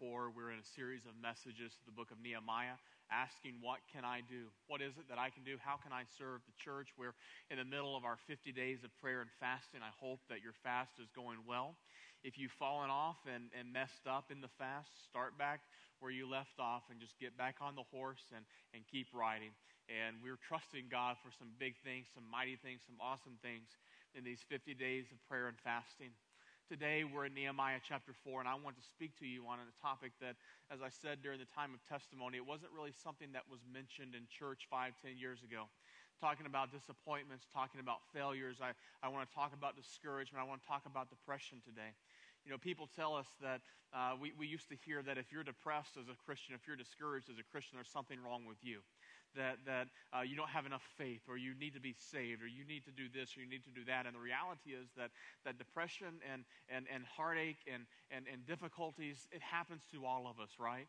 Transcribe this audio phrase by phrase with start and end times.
[0.00, 0.32] chapter 4.
[0.34, 2.80] We're in a series of messages to the book of Nehemiah,
[3.12, 4.48] asking, What can I do?
[4.66, 5.56] What is it that I can do?
[5.60, 6.88] How can I serve the church?
[6.96, 7.16] We're
[7.52, 9.80] in the middle of our 50 days of prayer and fasting.
[9.84, 11.76] I hope that your fast is going well.
[12.24, 15.60] If you've fallen off and, and messed up in the fast, start back
[16.00, 19.52] where you left off and just get back on the horse and, and keep riding.
[19.88, 23.68] And we're trusting God for some big things, some mighty things, some awesome things
[24.16, 26.12] in these 50 days of prayer and fasting.
[26.70, 29.66] Today, we're in Nehemiah chapter 4, and I want to speak to you on a
[29.82, 30.38] topic that,
[30.70, 34.14] as I said during the time of testimony, it wasn't really something that was mentioned
[34.14, 35.66] in church five, ten years ago.
[36.22, 38.62] Talking about disappointments, talking about failures.
[38.62, 38.70] I,
[39.02, 40.38] I want to talk about discouragement.
[40.38, 41.90] I want to talk about depression today.
[42.46, 45.42] You know, people tell us that uh, we, we used to hear that if you're
[45.42, 48.86] depressed as a Christian, if you're discouraged as a Christian, there's something wrong with you
[49.36, 52.46] that, that uh, you don't have enough faith or you need to be saved or
[52.46, 54.06] you need to do this or you need to do that.
[54.06, 55.10] And the reality is that,
[55.44, 60.40] that depression and, and, and heartache and, and, and difficulties, it happens to all of
[60.40, 60.86] us, right?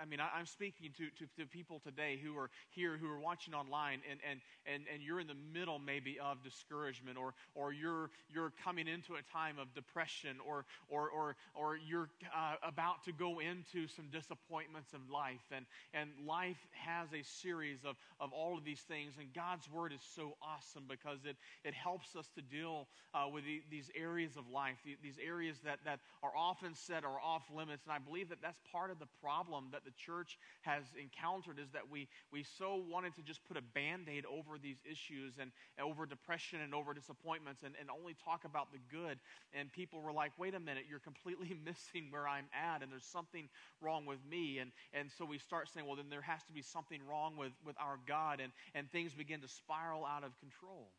[0.00, 3.18] I mean, I, am speaking to, to, to, people today who are here, who are
[3.18, 7.72] watching online, and, and, and, and you're in the middle maybe of discouragement, or, or
[7.72, 13.04] you're, you're coming into a time of depression, or, or, or, or you're uh, about
[13.04, 15.44] to go into some disappointments of life.
[15.52, 15.64] And,
[15.94, 20.02] and life has a series of, of all of these things, and God's Word is
[20.14, 24.44] so awesome because it, it helps us to deal uh, with the, these areas of
[24.52, 27.84] life, these areas that, that are often set or off limits.
[27.84, 31.70] And I believe that that's part of the problem that the church has encountered is
[31.72, 35.50] that we, we so wanted to just put a band aid over these issues and,
[35.76, 39.18] and over depression and over disappointments and, and only talk about the good.
[39.52, 43.04] And people were like, wait a minute, you're completely missing where I'm at, and there's
[43.04, 43.48] something
[43.80, 44.58] wrong with me.
[44.58, 47.52] And, and so we start saying, well, then there has to be something wrong with,
[47.64, 50.90] with our God, and, and things begin to spiral out of control.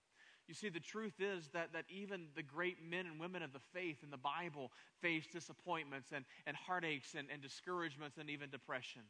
[0.50, 3.60] You see, the truth is that, that even the great men and women of the
[3.72, 9.04] faith in the Bible face disappointments and, and heartaches and, and discouragements and even depression.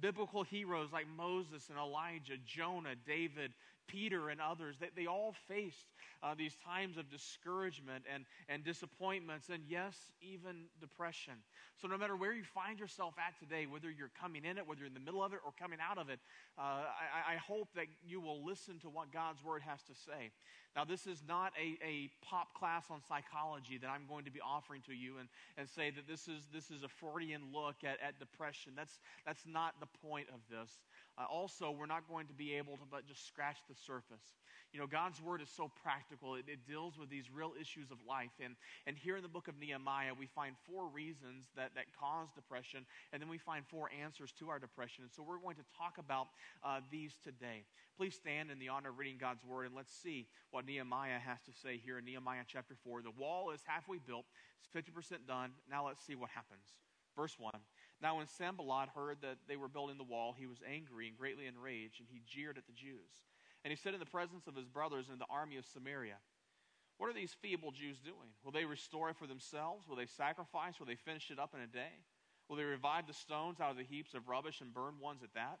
[0.00, 3.52] Biblical heroes like Moses and Elijah, Jonah, David,
[3.86, 5.86] Peter, and others, they, they all faced
[6.22, 11.34] uh, these times of discouragement and, and disappointments, and yes, even depression.
[11.80, 14.80] So, no matter where you find yourself at today, whether you're coming in it, whether
[14.80, 16.20] you're in the middle of it, or coming out of it,
[16.58, 20.30] uh, I, I hope that you will listen to what God's Word has to say.
[20.74, 24.40] Now, this is not a, a pop class on psychology that I'm going to be
[24.40, 25.28] offering to you and,
[25.58, 28.72] and say that this is, this is a Freudian look at, at depression.
[28.74, 30.70] That's, that's not the point of this.
[31.18, 34.34] Uh, also, we're not going to be able to but just scratch the surface.
[34.72, 37.98] You know, God's word is so practical, it, it, deals with these real issues of
[38.08, 38.32] life.
[38.42, 38.56] And,
[38.86, 42.86] and here in the book of Nehemiah, we find four reasons that, that cause depression,
[43.12, 45.04] and then we find four answers to our depression.
[45.04, 46.28] And so we're going to talk about
[46.64, 47.64] uh, these today.
[47.98, 51.42] Please stand in the honor of reading God's word, and let's see what Nehemiah has
[51.44, 53.02] to say here in Nehemiah chapter 4.
[53.02, 54.24] The wall is halfway built,
[54.56, 55.50] it's 50% done.
[55.70, 56.64] Now let's see what happens.
[57.14, 57.52] Verse 1
[58.02, 61.46] Now, when Sanballat heard that they were building the wall, he was angry and greatly
[61.46, 63.22] enraged, and he jeered at the Jews.
[63.64, 66.16] And he said in the presence of his brothers and the army of Samaria,
[66.98, 68.34] What are these feeble Jews doing?
[68.42, 69.86] Will they restore it for themselves?
[69.88, 70.80] Will they sacrifice?
[70.80, 72.02] Will they finish it up in a day?
[72.48, 75.32] Will they revive the stones out of the heaps of rubbish and burn ones at
[75.34, 75.60] that?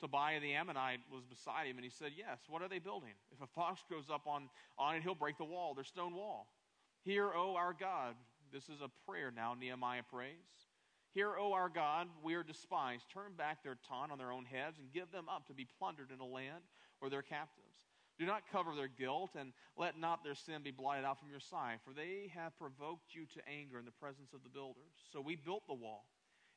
[0.00, 3.12] Tobiah the Ammonite was beside him, and he said, Yes, what are they building?
[3.30, 6.48] If a fox goes up on, on it, he'll break the wall, their stone wall.
[7.04, 8.14] Hear, O our God.
[8.52, 10.72] This is a prayer now, Nehemiah prays.
[11.14, 13.04] Hear, O our God, we are despised.
[13.12, 16.10] Turn back their taunt on their own heads and give them up to be plundered
[16.12, 16.62] in a land
[16.98, 17.86] where they're captives.
[18.18, 21.40] Do not cover their guilt, and let not their sin be blotted out from your
[21.40, 24.94] sight, for they have provoked you to anger in the presence of the builders.
[25.12, 26.06] So we built the wall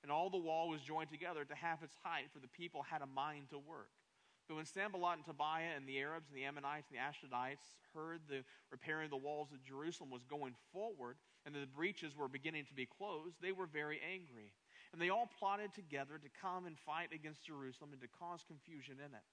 [0.04, 3.01] and all the wall was joined together to half its height, for the people had
[3.01, 3.89] a mind to work.
[4.48, 8.21] But when Sanballat and Tobiah and the Arabs and the Ammonites and the Ashdodites heard
[8.30, 11.18] the repairing of the walls of Jerusalem was going forward
[11.48, 14.52] and the breaches were beginning to be closed, they were very angry.
[14.92, 18.98] And they all plotted together to come and fight against Jerusalem and to cause confusion
[19.00, 19.26] in it.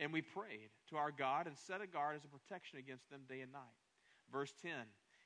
[0.00, 3.28] And we prayed to our God and set a guard as a protection against them
[3.28, 3.76] day and night.
[4.32, 4.72] Verse 10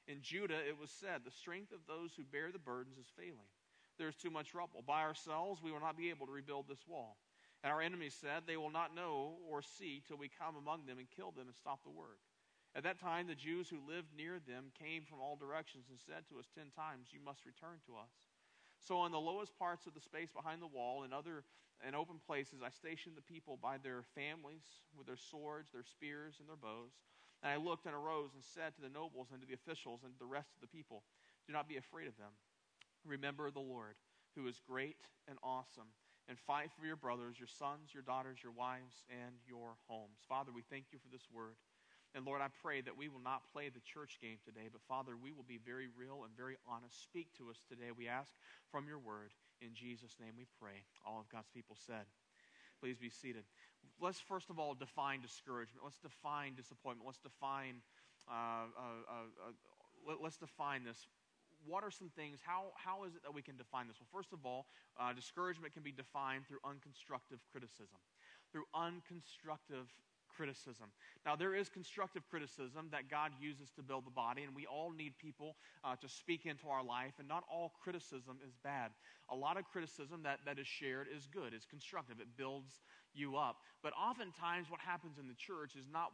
[0.09, 3.51] In Judah it was said, The strength of those who bear the burdens is failing
[3.99, 4.83] there's too much rubble.
[4.87, 7.17] By ourselves, we will not be able to rebuild this wall.
[7.63, 10.99] And our enemies said, They will not know or see till we come among them
[10.99, 12.19] and kill them and stop the work.
[12.75, 16.25] At that time, the Jews who lived near them came from all directions and said
[16.29, 18.13] to us ten times, You must return to us.
[18.81, 21.45] So, on the lowest parts of the space behind the wall and other
[21.85, 24.65] and open places, I stationed the people by their families
[24.97, 26.97] with their swords, their spears, and their bows.
[27.43, 30.15] And I looked and arose and said to the nobles and to the officials and
[30.15, 31.03] to the rest of the people,
[31.47, 32.33] Do not be afraid of them.
[33.05, 33.99] Remember the Lord,
[34.35, 34.97] who is great
[35.29, 35.91] and awesome,
[36.29, 40.23] and fight for your brothers, your sons, your daughters, your wives, and your homes.
[40.29, 41.59] Father, we thank you for this word.
[42.15, 45.17] And Lord, I pray that we will not play the church game today, but Father,
[45.17, 47.03] we will be very real and very honest.
[47.03, 48.29] Speak to us today, we ask
[48.71, 49.33] from your word.
[49.65, 50.85] In Jesus' name we pray.
[51.07, 52.05] All of God's people said.
[52.83, 53.45] Please be seated.
[54.01, 55.81] Let's first of all define discouragement.
[55.87, 57.07] Let's define disappointment.
[57.07, 57.81] Let's define,
[58.29, 59.55] uh, uh, uh, uh
[60.05, 61.07] let, us define this.
[61.65, 62.43] What are some things?
[62.43, 63.97] How, how is it that we can define this?
[64.03, 64.67] Well, first of all,
[64.99, 68.03] uh, discouragement can be defined through unconstructive criticism.
[68.51, 69.87] Through unconstructive
[70.37, 70.89] criticism.
[71.25, 74.91] Now, there is constructive criticism that God uses to build the body, and we all
[74.91, 78.91] need people uh, to speak into our life, and not all criticism is bad.
[79.31, 82.81] A lot of criticism that, that is shared is good, it's constructive, it builds
[83.15, 83.57] you up.
[83.83, 86.13] But oftentimes, what happens in the church is not,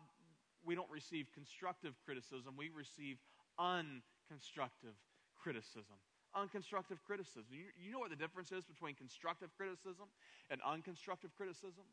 [0.64, 3.18] we don't receive constructive criticism, we receive
[3.58, 4.98] unconstructive
[5.38, 5.96] criticism
[6.36, 7.48] unconstructive criticism.
[7.50, 10.12] You, you, know what the difference is between constructive criticism
[10.50, 11.88] and unconstructive criticism?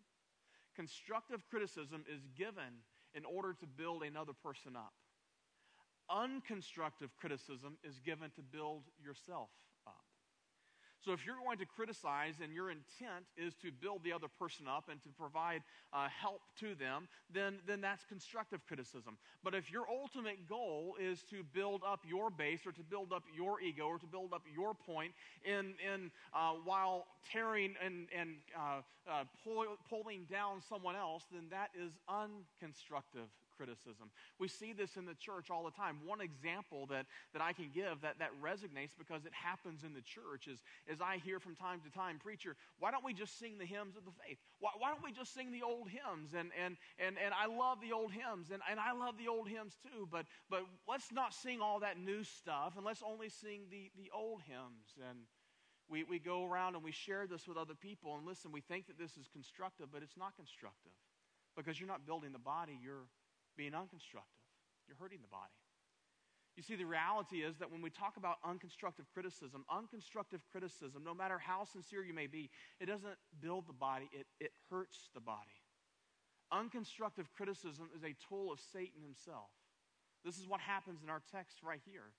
[0.75, 2.83] Constructive criticism is given
[3.13, 4.93] in order to build another person up.
[6.09, 9.49] Unconstructive criticism is given to build yourself
[11.05, 14.65] so if you're going to criticize and your intent is to build the other person
[14.67, 15.61] up and to provide
[15.93, 19.17] uh, help to them, then, then that's constructive criticism.
[19.43, 23.23] But if your ultimate goal is to build up your base or to build up
[23.35, 25.11] your ego or to build up your point
[25.43, 31.43] in, in, uh, while tearing and, and uh, uh pull, pulling down someone else, then
[31.51, 34.11] that is unconstructive criticism.
[34.39, 35.97] We see this in the church all the time.
[36.05, 40.01] One example that, that I can give that, that resonates because it happens in the
[40.01, 43.57] church is, is I hear from time to time, preacher, why don't we just sing
[43.57, 44.37] the hymns of the faith?
[44.59, 46.33] Why, why don't we just sing the old hymns?
[46.37, 49.47] And, and, and, and I love the old hymns, and, and I love the old
[49.47, 53.67] hymns too, but, but let's not sing all that new stuff, and let's only sing
[53.71, 54.95] the, the old hymns.
[55.09, 55.19] And
[55.89, 58.87] we, we go around and we share this with other people, and listen, we think
[58.87, 60.91] that this is constructive, but it's not constructive
[61.55, 63.07] because you're not building the body, you're
[63.57, 64.45] being unconstructive.
[64.87, 65.53] You're hurting the body.
[66.55, 71.13] You see, the reality is that when we talk about unconstructive criticism, unconstructive criticism, no
[71.13, 72.49] matter how sincere you may be,
[72.79, 75.59] it doesn't build the body, it, it hurts the body.
[76.53, 79.49] Unconstructive criticism is a tool of Satan himself.
[80.23, 82.13] This is what happens in our text right here.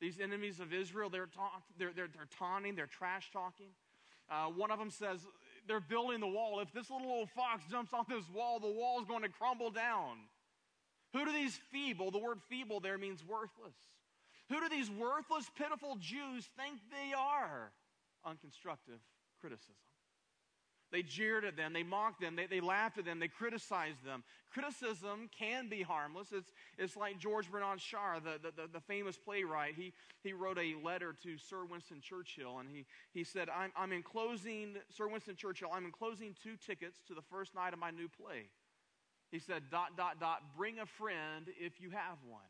[0.00, 3.70] These enemies of Israel, they're, ta- they're, they're, they're taunting, they're trash talking.
[4.30, 5.26] Uh, one of them says,
[5.66, 6.60] they're building the wall.
[6.60, 10.18] If this little old fox jumps on this wall, the wall's going to crumble down.
[11.12, 13.74] Who do these feeble, the word feeble there means worthless.
[14.48, 17.72] Who do these worthless, pitiful Jews think they are?
[18.24, 19.00] Unconstructive
[19.40, 19.74] criticism.
[20.92, 24.24] They jeered at them, they mocked them, they, they laughed at them, they criticized them.
[24.52, 26.32] Criticism can be harmless.
[26.32, 29.74] It's, it's like George Bernard Shaw, the, the, the, famous playwright.
[29.76, 29.92] He,
[30.24, 34.74] he wrote a letter to Sir Winston Churchill, and he, he said, I'm, I'm enclosing,
[34.88, 38.48] Sir Winston Churchill, I'm enclosing two tickets to the first night of my new play.
[39.30, 42.42] He said, dot, dot, dot, bring a friend if you have one.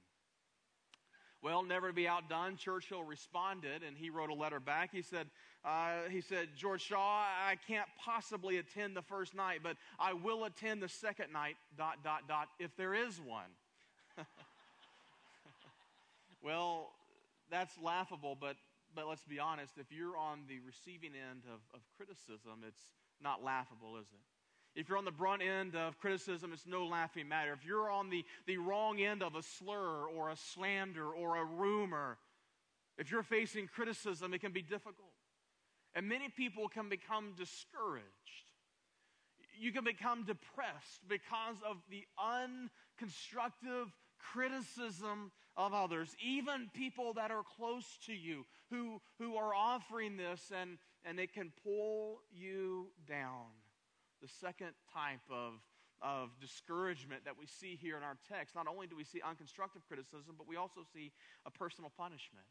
[1.42, 4.90] Well, never to be outdone, Churchill responded and he wrote a letter back.
[4.92, 5.26] He said,
[5.64, 10.44] uh, he said, George Shaw, I can't possibly attend the first night, but I will
[10.44, 13.49] attend the second night, dot, dot, dot, if there is one.
[16.42, 16.92] well,
[17.50, 18.56] that's laughable, but,
[18.94, 19.75] but let's be honest.
[19.78, 22.82] If you're on the receiving end of, of criticism, it's
[23.22, 24.39] not laughable, is it?
[24.76, 27.52] If you're on the brunt end of criticism, it's no laughing matter.
[27.52, 31.44] If you're on the, the wrong end of a slur or a slander or a
[31.44, 32.18] rumor,
[32.96, 35.12] if you're facing criticism, it can be difficult.
[35.94, 38.06] And many people can become discouraged.
[39.58, 43.90] You can become depressed because of the unconstructive
[44.32, 50.52] criticism of others, even people that are close to you who, who are offering this,
[50.56, 53.46] and, and it can pull you down
[54.22, 55.54] the second type of,
[56.02, 58.54] of discouragement that we see here in our text.
[58.54, 61.12] Not only do we see unconstructive criticism, but we also see
[61.46, 62.46] a personal punishment.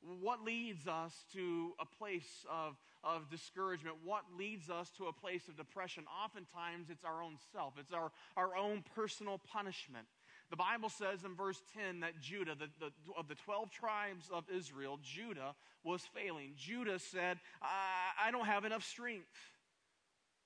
[0.00, 3.96] What leads us to a place of, of discouragement?
[4.04, 6.04] What leads us to a place of depression?
[6.24, 10.06] Oftentimes, it's our own self, it's our, our own personal punishment.
[10.50, 14.44] The Bible says in verse 10 that Judah, the, the, of the 12 tribes of
[14.54, 16.52] Israel, Judah was failing.
[16.56, 19.26] Judah said, I, I don't have enough strength.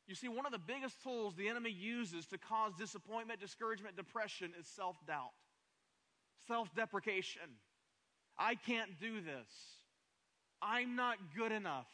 [0.06, 4.52] You see, one of the biggest tools the enemy uses to cause disappointment, discouragement, depression
[4.58, 5.32] is self doubt,
[6.46, 7.42] self deprecation.
[8.38, 9.48] I can't do this.
[10.60, 11.88] I'm not good enough.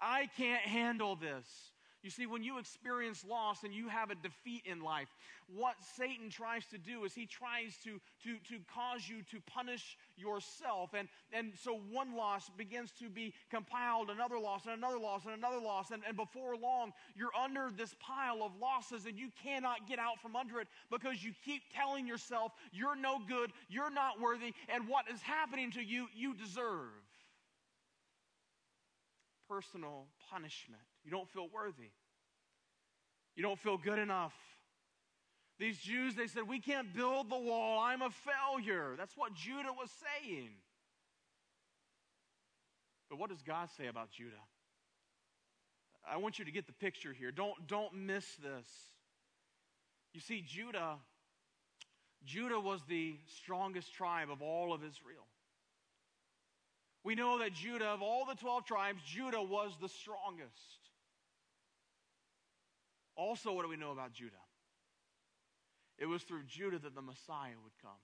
[0.00, 1.46] I can't handle this.
[2.02, 5.08] You see, when you experience loss and you have a defeat in life,
[5.52, 9.96] what Satan tries to do is he tries to, to, to cause you to punish
[10.16, 10.94] yourself.
[10.94, 15.34] And, and so one loss begins to be compiled, another loss, and another loss, and
[15.34, 15.90] another loss.
[15.90, 20.20] And, and before long, you're under this pile of losses and you cannot get out
[20.20, 24.88] from under it because you keep telling yourself you're no good, you're not worthy, and
[24.88, 26.90] what is happening to you, you deserve
[29.48, 30.82] personal punishment.
[31.04, 31.90] You don't feel worthy.
[33.36, 34.34] You don't feel good enough.
[35.58, 37.80] These Jews, they said, We can't build the wall.
[37.80, 38.94] I'm a failure.
[38.98, 39.90] That's what Judah was
[40.22, 40.50] saying.
[43.08, 44.32] But what does God say about Judah?
[46.08, 47.32] I want you to get the picture here.
[47.32, 48.68] Don't, don't miss this.
[50.12, 50.96] You see, Judah,
[52.24, 55.26] Judah was the strongest tribe of all of Israel.
[57.04, 60.50] We know that Judah, of all the 12 tribes, Judah was the strongest.
[63.14, 64.32] Also, what do we know about Judah?
[65.98, 67.98] It was through Judah that the Messiah would come.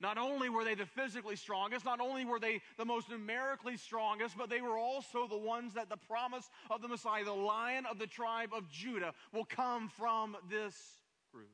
[0.00, 4.38] Not only were they the physically strongest, not only were they the most numerically strongest,
[4.38, 7.98] but they were also the ones that the promise of the Messiah, the lion of
[7.98, 10.76] the tribe of Judah, will come from this
[11.32, 11.50] group.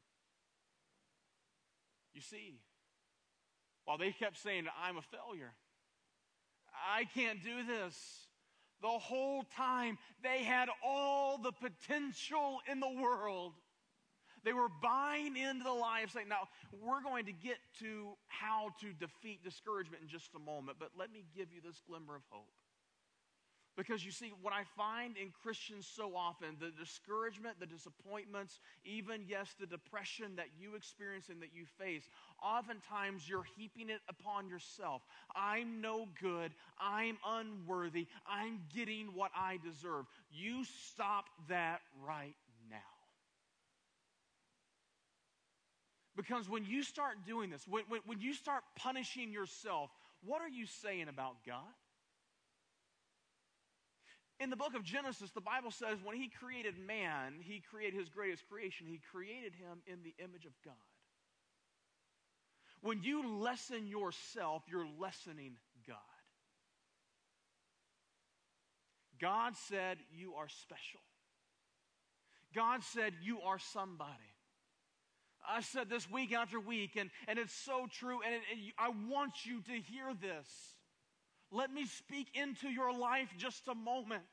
[2.13, 2.61] You see,
[3.87, 5.55] while they kept saying, I'm a failure,
[6.95, 8.29] I can't do this.
[8.83, 13.55] The whole time, they had all the potential in the world.
[14.45, 16.29] They were buying into the lie of Satan.
[16.29, 16.49] Now,
[16.83, 21.13] we're going to get to how to defeat discouragement in just a moment, but let
[21.13, 22.51] me give you this glimmer of hope.
[23.77, 29.25] Because you see, what I find in Christians so often, the discouragement, the disappointments, even,
[29.27, 32.05] yes, the depression that you experience and that you face,
[32.41, 35.03] oftentimes you're heaping it upon yourself.
[35.35, 36.53] I'm no good.
[36.79, 38.07] I'm unworthy.
[38.29, 40.05] I'm getting what I deserve.
[40.31, 42.37] You stop that right
[42.71, 42.77] now.
[46.17, 49.91] Because when you start doing this, when, when, when you start punishing yourself,
[50.25, 51.63] what are you saying about God?
[54.41, 58.09] In the book of Genesis, the Bible says when he created man, he created his
[58.09, 58.87] greatest creation.
[58.87, 60.75] He created him in the image of God.
[62.81, 65.55] When you lessen yourself, you're lessening
[65.87, 65.97] God.
[69.21, 71.01] God said, You are special.
[72.55, 74.11] God said, You are somebody.
[75.49, 78.91] I said this week after week, and, and it's so true, and it, it, I
[79.11, 80.49] want you to hear this.
[81.51, 84.25] Let me speak into your life just a moment.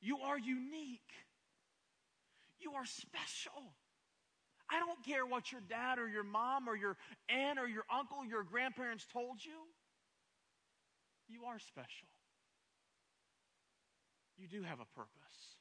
[0.00, 1.10] You are unique.
[2.60, 3.74] You are special.
[4.70, 6.96] I don't care what your dad or your mom or your
[7.28, 9.66] aunt or your uncle, your grandparents told you.
[11.28, 12.08] You are special.
[14.36, 15.57] You do have a purpose.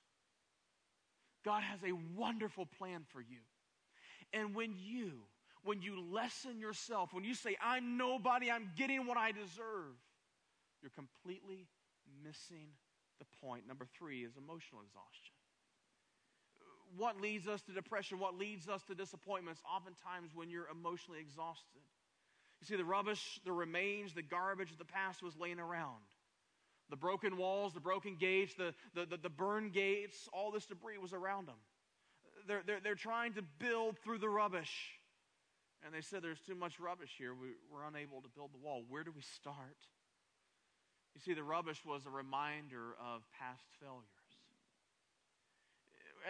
[1.44, 3.40] God has a wonderful plan for you.
[4.34, 5.12] And when you
[5.64, 10.00] when you lessen yourself, when you say, I'm nobody, I'm getting what I deserve,
[10.82, 11.68] you're completely
[12.24, 12.68] missing
[13.20, 13.68] the point.
[13.68, 15.36] Number three is emotional exhaustion.
[16.96, 18.18] What leads us to depression?
[18.18, 19.62] What leads us to disappointments?
[19.70, 21.84] Oftentimes, when you're emotionally exhausted.
[22.62, 26.02] You see, the rubbish, the remains, the garbage of the past was laying around.
[26.90, 30.98] The broken walls, the broken gates, the, the, the, the burned gates, all this debris
[30.98, 31.58] was around them.
[32.48, 34.74] They're, they're, they're trying to build through the rubbish.
[35.86, 37.34] And they said, There's too much rubbish here.
[37.34, 38.84] We, we're unable to build the wall.
[38.88, 39.78] Where do we start?
[41.14, 44.04] You see, the rubbish was a reminder of past failures.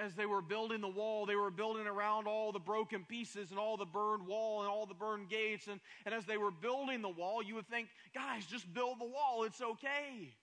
[0.02, 3.60] As they were building the wall, they were building around all the broken pieces and
[3.60, 5.68] all the burned wall and all the burned gates.
[5.68, 9.06] And, and as they were building the wall, you would think, guys, just build the
[9.06, 9.44] wall.
[9.44, 10.36] It's okay.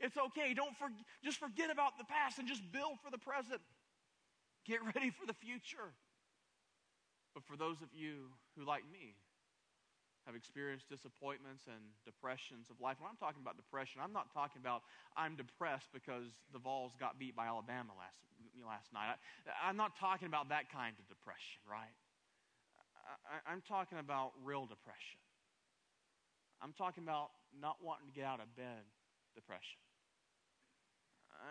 [0.00, 0.54] It's okay.
[0.54, 0.88] Don't for,
[1.22, 3.60] just forget about the past and just build for the present.
[4.66, 5.92] Get ready for the future.
[7.34, 9.14] But for those of you who, like me,
[10.26, 13.00] have experienced disappointments and depressions of life.
[13.00, 14.82] When I'm talking about depression, I'm not talking about
[15.16, 18.20] I'm depressed because the Vols got beat by Alabama last,
[18.60, 19.16] last night.
[19.48, 21.94] I, am not talking about that kind of depression, right?
[23.26, 25.20] I, I'm talking about real depression.
[26.60, 28.84] I'm talking about not wanting to get out of bed
[29.34, 29.80] depression.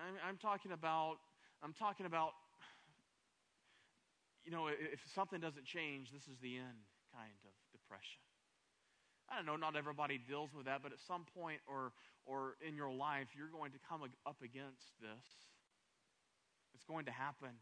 [0.07, 1.17] I'm, I'm talking about
[1.61, 2.33] I'm talking about
[4.49, 6.81] you know, if something doesn't change, this is the end
[7.13, 8.21] kind of depression.
[9.29, 11.91] I don't know, not everybody deals with that, but at some point or,
[12.25, 15.25] or in your life, you're going to come up against this.
[16.73, 17.53] It's going to happen.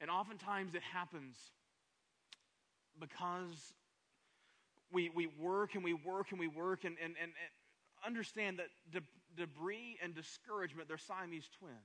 [0.00, 1.36] And oftentimes it happens
[2.98, 3.74] because
[4.90, 8.68] we, we work and we work and we work and, and, and, and understand that
[8.90, 9.06] de-
[9.36, 11.76] debris and discouragement, they're Siamese twins.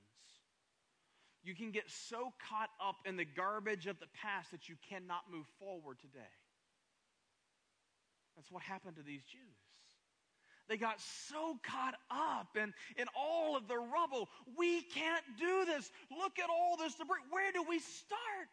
[1.42, 5.22] You can get so caught up in the garbage of the past that you cannot
[5.30, 6.34] move forward today.
[8.36, 9.56] That's what happened to these Jews.
[10.68, 14.28] They got so caught up in, in all of the rubble.
[14.58, 15.90] We can't do this.
[16.10, 17.22] Look at all this debris.
[17.30, 18.50] Where do we start?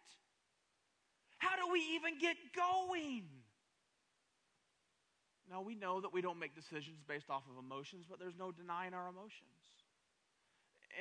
[1.39, 3.23] How do we even get going?
[5.53, 8.51] Now, we know that we don't make decisions based off of emotions, but there's no
[8.51, 9.61] denying our emotions.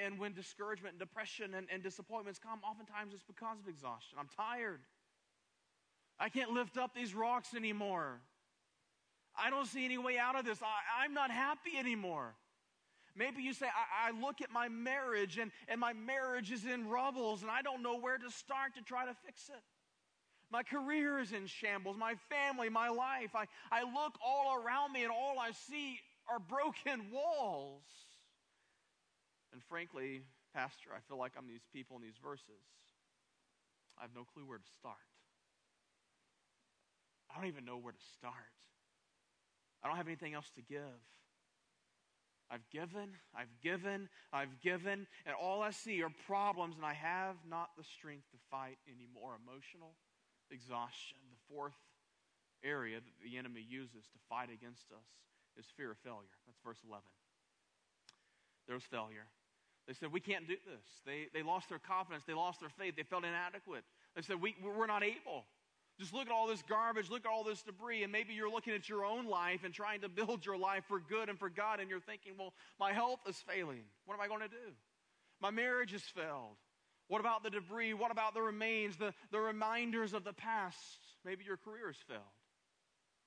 [0.04, 4.18] And when discouragement and depression and, and disappointments come, oftentimes it's because of exhaustion.
[4.20, 4.80] I'm tired.
[6.20, 8.20] I can't lift up these rocks anymore.
[9.34, 10.58] I don't see any way out of this.
[10.62, 12.34] I, am not happy anymore.
[13.16, 16.90] Maybe you say, I, I, look at my marriage and, and my marriage is in
[16.90, 19.62] rubbles and I don't know where to start to try to fix it.
[20.52, 23.30] My career is in shambles, my family, my life.
[23.34, 25.98] I, I look all around me and all I see
[26.30, 27.88] are broken walls.
[29.54, 30.20] And frankly,
[30.54, 32.44] Pastor, I feel like I'm these people in these verses.
[33.98, 34.96] I have no clue where to start.
[37.30, 38.52] I don't even know where to start.
[39.82, 41.00] I don't have anything else to give.
[42.50, 47.36] I've given, I've given, I've given, and all I see are problems, and I have
[47.48, 49.38] not the strength to fight anymore.
[49.40, 49.94] Emotional
[50.52, 51.18] exhaustion.
[51.30, 51.76] The fourth
[52.62, 55.08] area that the enemy uses to fight against us
[55.58, 56.36] is fear of failure.
[56.46, 57.02] That's verse 11.
[58.66, 59.26] There was failure.
[59.86, 60.86] They said, We can't do this.
[61.04, 62.24] They, they lost their confidence.
[62.24, 62.94] They lost their faith.
[62.96, 63.84] They felt inadequate.
[64.14, 65.44] They said, we, We're not able.
[66.00, 68.72] Just look at all this garbage, look at all this debris, and maybe you're looking
[68.72, 71.80] at your own life and trying to build your life for good and for God,
[71.80, 73.84] and you're thinking, well, my health is failing.
[74.06, 74.72] What am I going to do?
[75.40, 76.56] My marriage has failed.
[77.08, 77.94] What about the debris?
[77.94, 80.98] What about the remains, the, the reminders of the past?
[81.24, 82.22] Maybe your career has failed.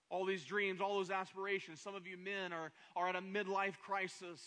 [0.10, 1.82] All these dreams, all those aspirations.
[1.82, 4.42] Some of you men are, are at a midlife crisis.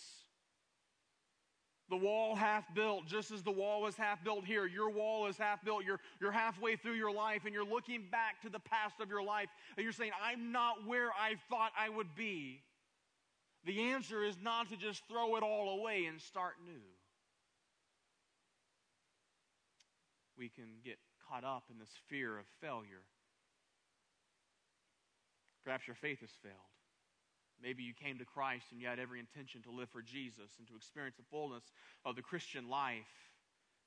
[1.89, 4.67] The wall half built, just as the wall was half built here.
[4.67, 5.83] Your wall is half built.
[5.83, 9.23] You're, you're halfway through your life and you're looking back to the past of your
[9.23, 12.61] life and you're saying, I'm not where I thought I would be.
[13.65, 16.81] The answer is not to just throw it all away and start new.
[20.39, 20.95] We can get
[21.27, 23.03] caught up in this fear of failure.
[25.65, 26.55] Perhaps your faith has failed.
[27.61, 30.67] Maybe you came to Christ and you had every intention to live for Jesus and
[30.69, 31.63] to experience the fullness
[32.05, 33.11] of the Christian life.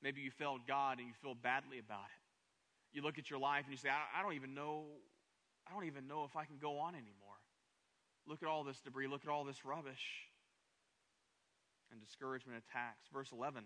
[0.03, 2.21] Maybe you failed God and you feel badly about it.
[2.95, 4.85] You look at your life and you say, I, I don't even know,
[5.67, 7.41] I don't even know if I can go on anymore.
[8.27, 10.29] Look at all this debris, look at all this rubbish.
[11.91, 13.09] And discouragement attacks.
[13.11, 13.65] Verse 11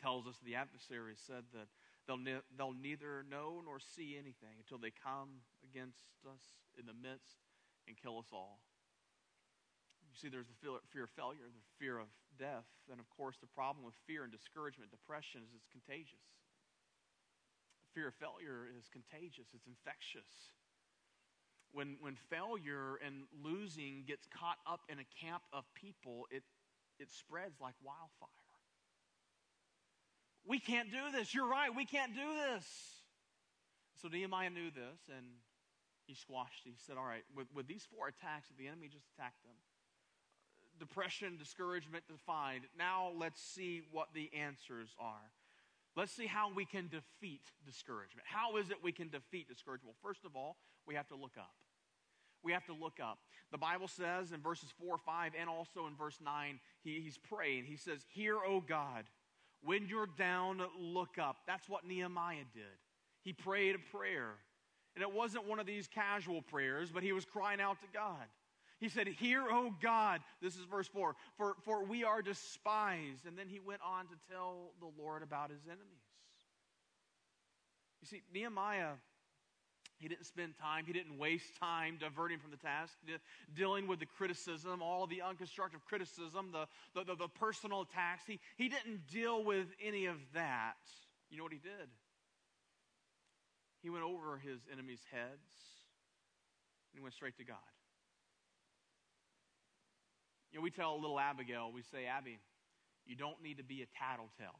[0.00, 1.68] tells us the adversary said that
[2.06, 6.42] they'll, ne- they'll neither know nor see anything until they come against us
[6.78, 7.42] in the midst
[7.86, 8.60] and kill us all.
[10.14, 12.06] You see, there's the fear of failure, the fear of
[12.38, 16.22] death, and of course, the problem with fear and discouragement, depression, is it's contagious.
[17.94, 20.54] Fear of failure is contagious, it's infectious.
[21.72, 26.42] When, when failure and losing gets caught up in a camp of people, it,
[26.98, 28.43] it spreads like wildfire.
[30.46, 31.34] We can't do this.
[31.34, 31.74] You're right.
[31.74, 32.64] We can't do this.
[34.00, 35.24] So Nehemiah knew this and
[36.06, 36.70] he squashed it.
[36.70, 39.56] He said, All right, with, with these four attacks the enemy just attacked them,
[40.78, 42.64] depression, discouragement defined.
[42.76, 45.30] Now let's see what the answers are.
[45.96, 48.26] Let's see how we can defeat discouragement.
[48.26, 49.94] How is it we can defeat discouragement?
[49.94, 51.54] Well, first of all, we have to look up.
[52.42, 53.18] We have to look up.
[53.52, 57.64] The Bible says in verses 4, 5, and also in verse 9, he, he's praying.
[57.64, 59.04] He says, Hear, O God,
[59.64, 61.36] when you're down, look up.
[61.46, 62.64] That's what Nehemiah did.
[63.22, 64.30] He prayed a prayer.
[64.94, 68.24] And it wasn't one of these casual prayers, but he was crying out to God.
[68.78, 70.20] He said, Hear, O God.
[70.42, 73.26] This is verse 4 for, for we are despised.
[73.26, 76.04] And then he went on to tell the Lord about his enemies.
[78.02, 78.92] You see, Nehemiah,
[79.98, 82.92] he didn't spend time, he didn't waste time diverting from the task,
[83.54, 88.22] dealing with the criticism, all the unconstructive criticism, the, the, the, the personal attacks.
[88.26, 90.74] He, he didn't deal with any of that.
[91.30, 91.88] You know what he did?
[93.82, 95.50] He went over his enemies' heads
[96.92, 97.56] and he went straight to God.
[100.52, 102.38] You know, we tell little Abigail, we say, Abby,
[103.06, 104.58] you don't need to be a tattletale.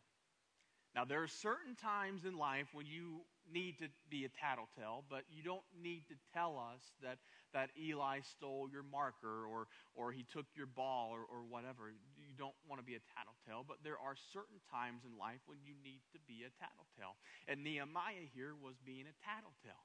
[0.94, 5.26] Now, there are certain times in life when you need to be a tattletale, but
[5.28, 7.18] you don't need to tell us that,
[7.52, 11.90] that Eli stole your marker or, or he took your ball or, or whatever.
[11.90, 15.58] You don't want to be a tattletale, but there are certain times in life when
[15.66, 17.18] you need to be a tattletale.
[17.50, 19.84] And Nehemiah here was being a tattletale.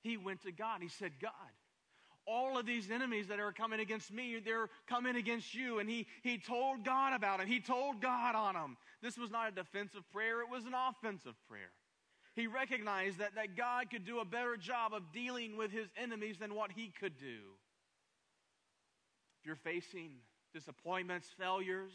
[0.00, 0.80] He went to God.
[0.80, 1.52] He said, God,
[2.28, 5.78] all of these enemies that are coming against me, they're coming against you.
[5.78, 7.48] And he, he told God about it.
[7.48, 8.76] He told God on them.
[9.02, 11.70] This was not a defensive prayer, it was an offensive prayer.
[12.34, 16.36] He recognized that, that God could do a better job of dealing with his enemies
[16.38, 17.40] than what he could do.
[19.40, 20.10] If you're facing
[20.54, 21.92] disappointments, failures,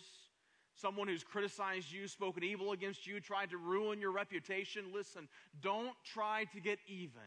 [0.75, 5.29] someone who's criticized you, spoken evil against you, tried to ruin your reputation, listen,
[5.61, 7.21] don't try to get even.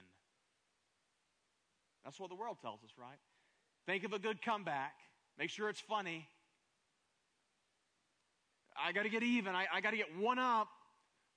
[2.07, 3.19] That's what the world tells us, right?
[3.85, 4.95] Think of a good comeback.
[5.37, 6.29] Make sure it's funny.
[8.81, 9.57] I got to get even.
[9.57, 10.69] I, I got to get one up.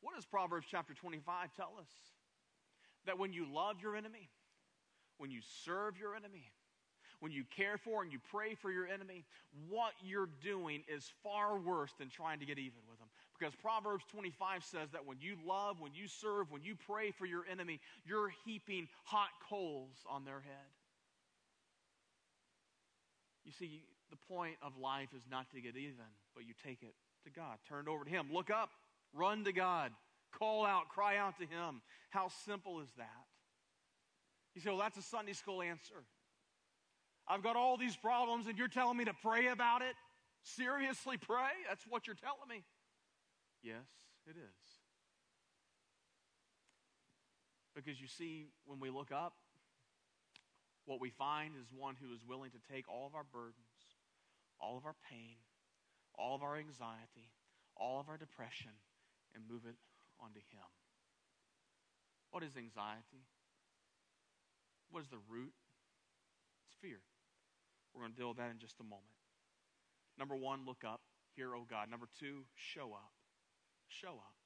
[0.02, 1.90] What does Proverbs chapter 25 tell us?
[3.08, 4.30] That when you love your enemy,
[5.18, 6.52] when you serve your enemy,
[7.20, 9.26] when you care for and you pray for your enemy,
[9.70, 13.08] what you're doing is far worse than trying to get even with them.
[13.40, 17.26] Because Proverbs 25 says that when you love, when you serve, when you pray for
[17.26, 20.70] your enemy, you're heaping hot coals on their head.
[23.46, 26.94] You see, the point of life is not to get even, but you take it
[27.24, 27.58] to God.
[27.68, 28.28] Turn it over to Him.
[28.34, 28.70] Look up,
[29.14, 29.92] run to God,
[30.38, 31.82] call out, cry out to Him.
[32.10, 33.08] How simple is that?
[34.54, 36.04] You say, well, that's a Sunday school answer.
[37.28, 39.96] I've got all these problems, and you're telling me to pray about it?
[40.44, 41.52] Seriously, pray?
[41.68, 42.64] That's what you're telling me.
[43.62, 43.86] Yes,
[44.26, 44.60] it is.
[47.76, 49.34] Because you see, when we look up,
[50.86, 53.78] what we find is one who is willing to take all of our burdens,
[54.60, 55.38] all of our pain,
[56.16, 57.32] all of our anxiety,
[57.76, 58.72] all of our depression,
[59.36, 59.76] and move it
[60.20, 60.66] onto Him.
[62.32, 63.26] What is anxiety?
[64.92, 65.54] What is the root?
[66.66, 67.00] It's fear.
[67.94, 69.14] We're going to deal with that in just a moment.
[70.18, 71.02] Number one, look up.
[71.36, 71.90] Hear, oh God.
[71.90, 73.19] Number two, show up.
[73.90, 74.38] Show up.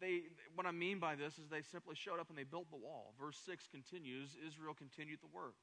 [0.00, 0.22] They,
[0.54, 3.12] what I mean by this is they simply showed up and they built the wall.
[3.20, 5.60] Verse 6 continues Israel continued the work.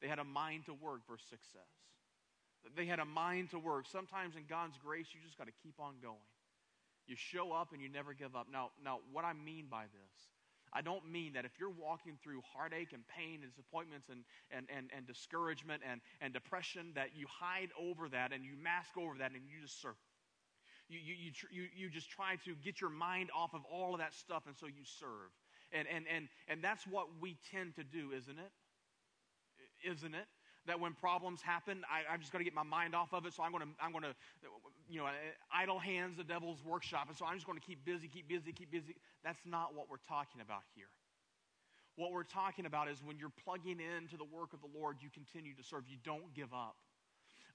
[0.00, 1.62] They had a mind to work, verse 6 says.
[2.76, 3.84] They had a mind to work.
[3.86, 6.30] Sometimes in God's grace, you just got to keep on going.
[7.06, 8.46] You show up and you never give up.
[8.50, 10.14] Now, now, what I mean by this,
[10.72, 14.66] I don't mean that if you're walking through heartache and pain and disappointments and, and,
[14.74, 19.18] and, and discouragement and, and depression, that you hide over that and you mask over
[19.18, 19.94] that and you just serve.
[20.88, 24.00] You, you, you, you, you just try to get your mind off of all of
[24.00, 25.32] that stuff, and so you serve.
[25.72, 29.90] And, and, and, and that's what we tend to do, isn't it?
[29.90, 30.26] Isn't it?
[30.66, 33.34] that when problems happen, I, have just got to get my mind off of it.
[33.34, 34.14] So I'm going to, I'm going to,
[34.88, 35.12] you know, uh,
[35.52, 37.08] idle hands, the devil's workshop.
[37.08, 38.96] And so I'm just going to keep busy, keep busy, keep busy.
[39.22, 40.88] That's not what we're talking about here.
[41.96, 45.10] What we're talking about is when you're plugging into the work of the Lord, you
[45.10, 45.84] continue to serve.
[45.86, 46.76] You don't give up.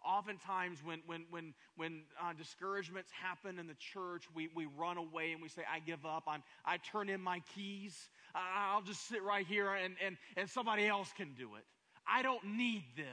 [0.05, 5.33] Oftentimes, when, when, when, when uh, discouragements happen in the church, we, we run away
[5.33, 6.23] and we say, I give up.
[6.27, 8.09] I'm, I turn in my keys.
[8.33, 11.63] I'll just sit right here and, and, and somebody else can do it.
[12.07, 13.05] I don't need this.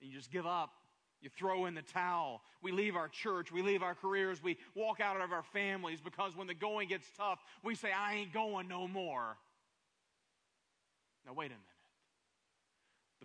[0.00, 0.70] And you just give up.
[1.20, 2.42] You throw in the towel.
[2.62, 3.50] We leave our church.
[3.50, 4.42] We leave our careers.
[4.42, 8.14] We walk out of our families because when the going gets tough, we say, I
[8.14, 9.36] ain't going no more.
[11.26, 11.67] Now, wait a minute.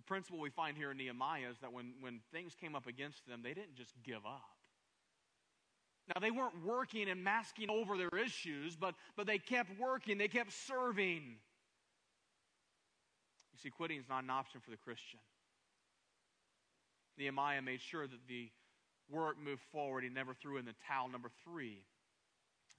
[0.06, 3.40] Principle we find here in Nehemiah is that when, when things came up against them,
[3.42, 4.42] they didn't just give up.
[6.08, 10.28] Now, they weren't working and masking over their issues, but, but they kept working, they
[10.28, 11.36] kept serving.
[13.52, 15.20] You see, quitting is not an option for the Christian.
[17.16, 18.50] Nehemiah made sure that the
[19.10, 20.04] work moved forward.
[20.04, 21.08] He never threw in the towel.
[21.08, 21.78] Number three,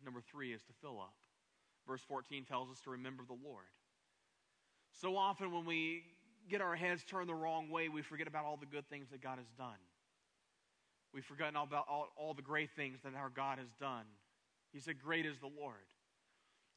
[0.04, 1.16] number three is to fill up.
[1.88, 3.66] Verse 14 tells us to remember the Lord.
[4.92, 6.04] So often when we
[6.50, 9.22] get our heads turned the wrong way, we forget about all the good things that
[9.22, 9.80] God has done.
[11.14, 14.06] We've forgotten all about all, all the great things that our God has done.
[14.74, 15.76] He said, Great is the Lord.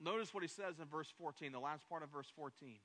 [0.01, 2.77] Notice what he says in verse 14, the last part of verse 14.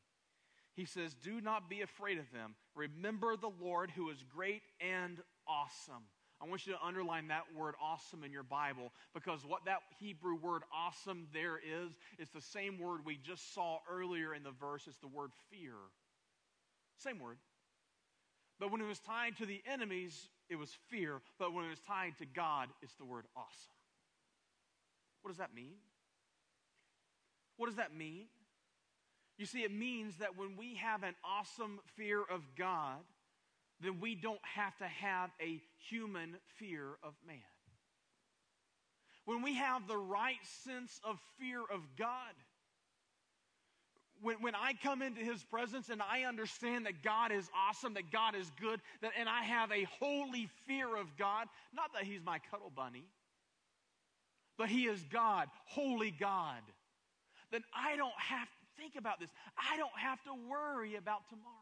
[0.76, 2.56] He says, Do not be afraid of them.
[2.76, 6.04] Remember the Lord who is great and awesome.
[6.42, 10.36] I want you to underline that word awesome in your Bible because what that Hebrew
[10.36, 14.84] word awesome there is, is the same word we just saw earlier in the verse.
[14.88, 15.76] It's the word fear.
[16.98, 17.38] Same word.
[18.60, 21.22] But when it was tied to the enemies, it was fear.
[21.40, 23.74] But when it was tied to God, it's the word awesome.
[25.22, 25.76] What does that mean?
[27.58, 28.26] What does that mean?
[29.38, 33.00] You see, it means that when we have an awesome fear of God,
[33.82, 37.38] then we don't have to have a human fear of man.
[39.26, 42.34] When we have the right sense of fear of God,
[44.24, 48.12] when, when I come into his presence and I understand that God is awesome, that
[48.12, 52.22] God is good, that, and I have a holy fear of God, not that he's
[52.26, 53.04] my cuddle bunny,
[54.58, 56.62] but he is God, holy God,
[57.52, 59.30] then I don't have to think about this.
[59.58, 61.54] I don't have to worry about tomorrow.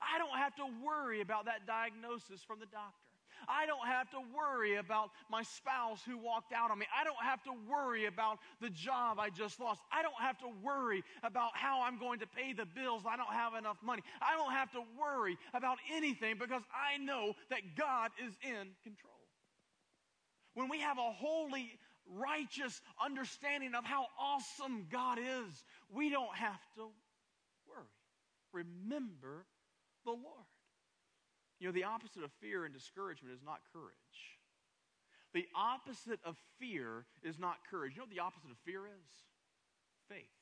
[0.00, 3.09] I don't have to worry about that diagnosis from the doctor.
[3.48, 6.86] I don't have to worry about my spouse who walked out on me.
[6.98, 9.80] I don't have to worry about the job I just lost.
[9.92, 13.02] I don't have to worry about how I'm going to pay the bills.
[13.08, 14.02] I don't have enough money.
[14.20, 19.14] I don't have to worry about anything because I know that God is in control.
[20.54, 26.60] When we have a holy, righteous understanding of how awesome God is, we don't have
[26.76, 26.88] to
[27.68, 27.86] worry.
[28.52, 29.46] Remember
[30.04, 30.49] the Lord.
[31.60, 34.40] You know, the opposite of fear and discouragement is not courage.
[35.32, 37.92] The opposite of fear is not courage.
[37.92, 39.06] You know what the opposite of fear is?
[40.08, 40.40] Faith.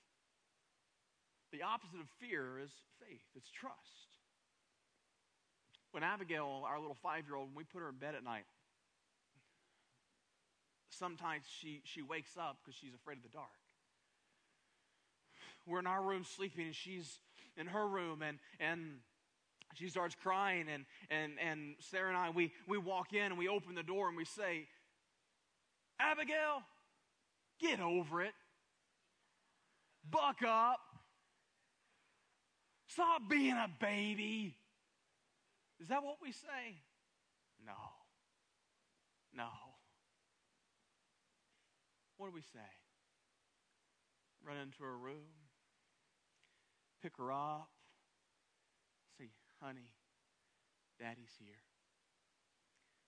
[1.52, 4.16] The opposite of fear is faith, it's trust.
[5.92, 8.44] When Abigail, our little five year old, when we put her in bed at night,
[10.90, 13.48] sometimes she, she wakes up because she's afraid of the dark.
[15.66, 17.18] We're in our room sleeping, and she's
[17.56, 19.00] in her room, and, and
[19.74, 23.48] she starts crying, and, and, and Sarah and I, we, we walk in and we
[23.48, 24.66] open the door and we say,
[26.00, 26.62] Abigail,
[27.60, 28.32] get over it.
[30.10, 30.80] Buck up.
[32.86, 34.56] Stop being a baby.
[35.80, 36.80] Is that what we say?
[37.64, 37.72] No.
[39.34, 39.48] No.
[42.16, 42.58] What do we say?
[44.44, 45.46] Run into her room,
[47.02, 47.68] pick her up,
[49.60, 49.94] honey,
[50.98, 51.62] daddy's here.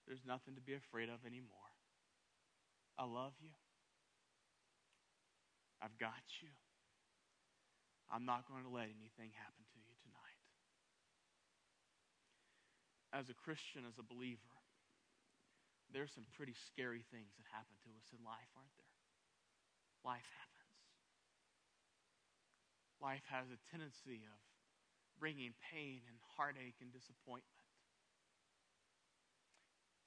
[0.07, 1.71] There's nothing to be afraid of anymore.
[2.99, 3.55] I love you.
[5.81, 6.53] I've got you.
[8.11, 10.43] I'm not going to let anything happen to you tonight.
[13.15, 14.59] As a Christian, as a believer,
[15.95, 18.99] there's some pretty scary things that happen to us in life, aren't there?
[20.03, 20.79] Life happens.
[22.99, 24.50] Life has a tendency of
[25.21, 27.45] bringing pain and heartache and disappointment.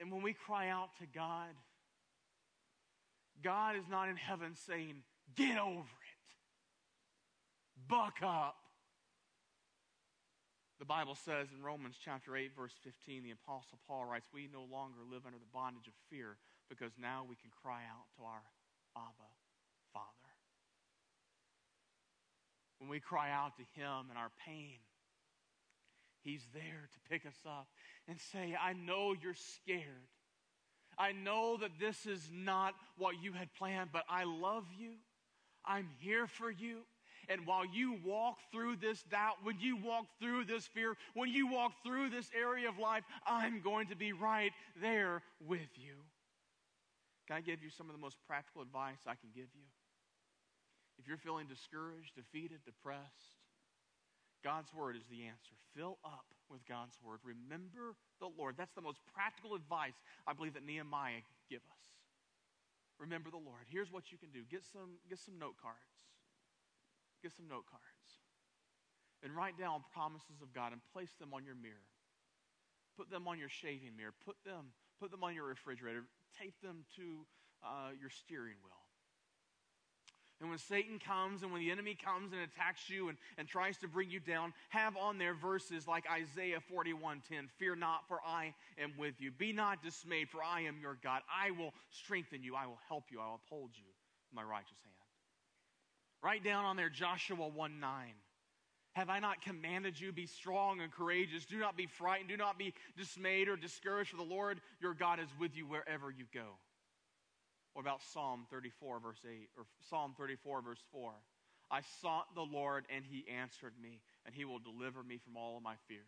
[0.00, 1.54] And when we cry out to God,
[3.42, 5.02] God is not in heaven saying,
[5.36, 6.28] Get over it,
[7.88, 8.56] buck up.
[10.80, 14.66] The Bible says in Romans chapter 8, verse 15, the Apostle Paul writes, We no
[14.70, 16.36] longer live under the bondage of fear
[16.68, 18.42] because now we can cry out to our
[18.96, 19.30] Abba,
[19.92, 20.30] Father.
[22.78, 24.82] When we cry out to Him in our pain,
[26.24, 27.68] He's there to pick us up
[28.08, 30.08] and say, I know you're scared.
[30.98, 34.92] I know that this is not what you had planned, but I love you.
[35.64, 36.80] I'm here for you.
[37.28, 41.46] And while you walk through this doubt, when you walk through this fear, when you
[41.46, 45.94] walk through this area of life, I'm going to be right there with you.
[47.26, 49.64] Can I give you some of the most practical advice I can give you?
[50.98, 53.43] If you're feeling discouraged, defeated, depressed,
[54.44, 55.56] God's word is the answer.
[55.72, 57.24] Fill up with God's word.
[57.24, 58.54] Remember the Lord.
[58.60, 59.96] That's the most practical advice
[60.28, 61.84] I believe that Nehemiah give us.
[63.00, 63.64] Remember the Lord.
[63.72, 64.44] Here's what you can do.
[64.46, 65.96] Get some, get some note cards.
[67.24, 68.20] Get some note cards.
[69.24, 71.88] And write down promises of God and place them on your mirror.
[73.00, 74.12] Put them on your shaving mirror.
[74.24, 76.04] Put them, put them on your refrigerator.
[76.38, 77.24] Tape them to
[77.64, 78.83] uh, your steering wheel.
[80.40, 83.78] And when Satan comes and when the enemy comes and attacks you and, and tries
[83.78, 87.48] to bring you down, have on there verses like Isaiah 41:10.
[87.58, 89.30] Fear not, for I am with you.
[89.30, 91.22] Be not dismayed, for I am your God.
[91.32, 92.56] I will strengthen you.
[92.56, 93.20] I will help you.
[93.20, 94.94] I will uphold you with my righteous hand.
[96.22, 98.14] Write down on there Joshua 1 9.
[98.94, 100.12] Have I not commanded you?
[100.12, 101.44] Be strong and courageous.
[101.44, 102.28] Do not be frightened.
[102.28, 106.10] Do not be dismayed or discouraged, for the Lord your God is with you wherever
[106.10, 106.58] you go.
[107.74, 111.10] What about Psalm 34, verse 8, or Psalm 34, verse 4?
[111.70, 115.56] I sought the Lord, and he answered me, and he will deliver me from all
[115.56, 116.06] of my fears.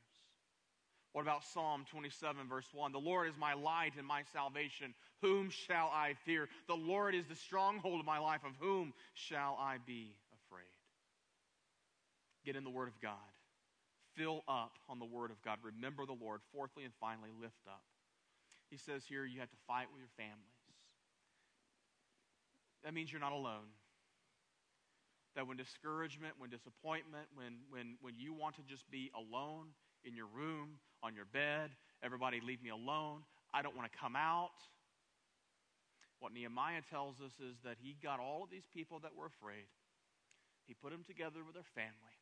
[1.13, 2.93] What about Psalm 27, verse 1?
[2.93, 4.95] The Lord is my light and my salvation.
[5.23, 6.49] Whom shall I fear?
[6.69, 8.43] The Lord is the stronghold of my life.
[8.45, 10.15] Of whom shall I be
[10.47, 10.71] afraid?
[12.45, 13.33] Get in the Word of God.
[14.15, 15.59] Fill up on the Word of God.
[15.63, 16.43] Remember the Lord.
[16.55, 17.83] Fourthly and finally, lift up.
[18.71, 20.56] He says here you have to fight with your family
[22.87, 23.66] that means you're not alone.
[25.35, 29.75] That when discouragement, when disappointment, when, when, when you want to just be alone
[30.07, 34.14] in your room, on your bed, everybody leave me alone, I don't want to come
[34.14, 34.55] out.
[36.20, 39.66] What Nehemiah tells us is that he got all of these people that were afraid,
[40.64, 42.16] he put them together with their family.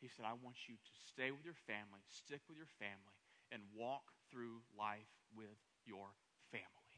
[0.00, 3.18] He said, I want you to stay with your family, stick with your family,
[3.52, 6.16] and walk through life with your
[6.48, 6.88] family.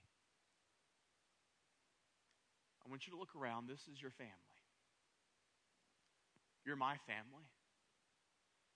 [2.90, 3.70] I want you to look around.
[3.70, 4.58] This is your family.
[6.66, 7.46] You're my family.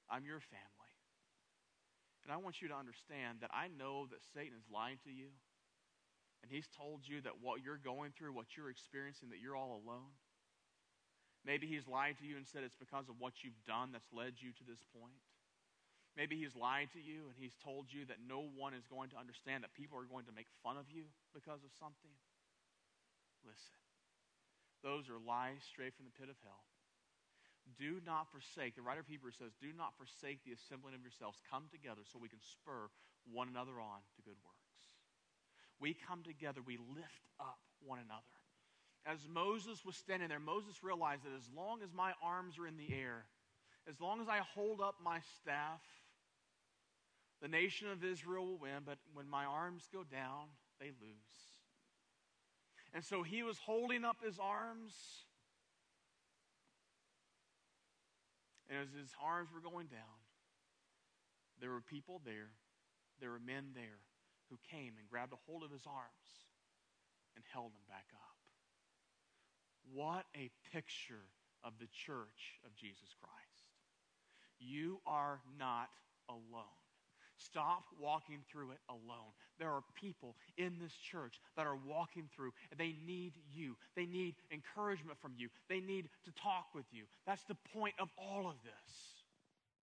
[0.06, 0.94] I'm your family.
[2.22, 5.34] And I want you to understand that I know that Satan is lying to you.
[6.46, 9.82] And he's told you that what you're going through, what you're experiencing, that you're all
[9.82, 10.14] alone.
[11.42, 14.38] Maybe he's lied to you and said it's because of what you've done that's led
[14.38, 15.18] you to this point.
[16.14, 19.18] Maybe he's lied to you and he's told you that no one is going to
[19.18, 22.14] understand, that people are going to make fun of you because of something.
[23.42, 23.83] Listen,
[24.84, 26.68] those are lies straight from the pit of hell.
[27.80, 31.40] Do not forsake, the writer of Hebrews says, do not forsake the assembling of yourselves.
[31.48, 32.92] Come together so we can spur
[33.24, 34.78] one another on to good works.
[35.80, 38.36] We come together, we lift up one another.
[39.08, 42.76] As Moses was standing there, Moses realized that as long as my arms are in
[42.76, 43.24] the air,
[43.88, 45.80] as long as I hold up my staff,
[47.42, 50.48] the nation of Israel will win, but when my arms go down,
[50.80, 51.53] they lose.
[52.94, 54.94] And so he was holding up his arms
[58.74, 60.18] And as his arms were going down,
[61.60, 62.50] there were people there,
[63.20, 64.02] there were men there
[64.50, 66.26] who came and grabbed a hold of his arms
[67.36, 68.36] and held him back up.
[69.92, 71.28] What a picture
[71.62, 73.68] of the church of Jesus Christ.
[74.58, 75.90] You are not
[76.28, 76.83] alone.
[77.44, 79.32] Stop walking through it alone.
[79.58, 83.76] There are people in this church that are walking through, and they need you.
[83.96, 85.48] They need encouragement from you.
[85.68, 87.04] They need to talk with you.
[87.26, 89.13] That's the point of all of this.